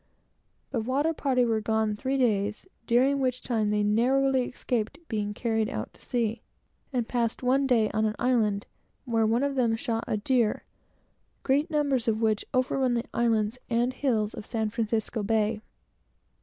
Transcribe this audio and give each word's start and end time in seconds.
The 0.71 0.79
water 0.79 1.13
party 1.13 1.45
were 1.45 1.61
gone 1.61 1.95
three 1.95 2.17
days, 2.17 2.65
during 2.87 3.19
which 3.19 3.43
time 3.43 3.69
they 3.69 3.83
narrowly 3.83 4.45
escaped 4.45 4.97
being 5.07 5.31
carried 5.35 5.69
out 5.69 5.93
to 5.93 6.01
sea, 6.01 6.41
and 6.91 7.07
passed 7.07 7.43
one 7.43 7.67
day 7.67 7.87
on 7.91 8.05
an 8.05 8.15
island, 8.17 8.65
where 9.05 9.27
one 9.27 9.43
of 9.43 9.53
them 9.53 9.75
shot 9.75 10.05
a 10.07 10.17
deer, 10.17 10.63
great 11.43 11.69
numbers 11.69 12.07
of 12.07 12.19
which 12.19 12.43
overrun 12.51 12.95
the 12.95 13.05
islands 13.13 13.59
and 13.69 13.93
hills 13.93 14.33
of 14.33 14.47
San 14.47 14.71
Francisco 14.71 15.21
Bay. 15.21 15.61